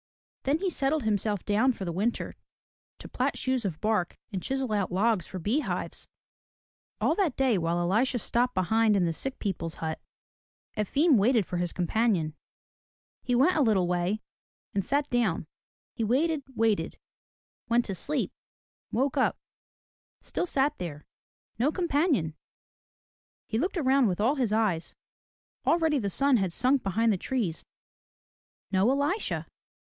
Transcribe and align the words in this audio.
Then 0.43 0.57
he 0.57 0.71
settled 0.71 1.03
himself 1.03 1.45
down 1.45 1.73
for 1.73 1.85
the 1.85 1.91
winter 1.91 2.35
to 2.97 3.07
plat 3.07 3.37
shoes 3.37 3.63
of 3.63 3.79
bark 3.79 4.17
and 4.31 4.41
chisel 4.41 4.71
out 4.73 4.91
logs 4.91 5.27
for 5.27 5.37
bee 5.37 5.59
hives. 5.59 6.07
All 6.99 7.13
that 7.13 7.37
day 7.37 7.59
while 7.59 7.77
Elisha 7.77 8.17
stopped 8.17 8.55
behind 8.55 8.95
in 8.95 9.05
the 9.05 9.13
sick 9.13 9.37
people's 9.37 9.75
hut, 9.75 10.01
Efim 10.75 11.17
waited 11.17 11.45
for 11.45 11.57
his 11.57 11.71
companion. 11.71 12.33
He 13.21 13.35
went 13.35 13.55
a 13.55 13.61
little 13.61 13.85
way 13.87 14.23
and 14.73 14.83
sat 14.83 15.07
down. 15.11 15.45
He 15.93 16.03
waited, 16.03 16.41
waited,— 16.55 16.97
went 17.69 17.85
to 17.85 17.93
sleep, 17.93 18.31
woke 18.91 19.17
up,— 19.17 19.37
still 20.23 20.47
sat 20.47 20.79
there,— 20.79 21.05
no 21.59 21.71
companion! 21.71 22.33
He 23.45 23.59
looked 23.59 23.77
around 23.77 24.07
with 24.07 24.19
all 24.19 24.33
his 24.33 24.51
eyes. 24.51 24.95
Already 25.67 25.99
the 25.99 26.09
sun 26.09 26.37
had 26.37 26.51
sunk 26.51 26.81
behind 26.81 27.13
the 27.13 27.17
trees. 27.19 27.63
No 28.71 28.89
Elisha! 28.89 29.45